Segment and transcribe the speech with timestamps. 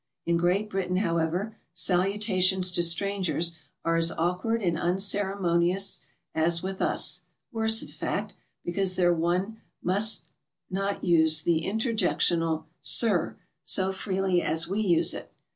[0.25, 3.55] In Great Britain, however, salutations to strangers
[3.85, 8.33] are as awk ward and unceremoious as with us,— worse, in fact,
[8.65, 10.25] because there one must
[10.71, 15.31] not use the interjectional "Sir" so freely as we use it.